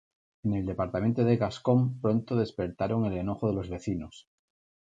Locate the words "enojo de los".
3.19-3.69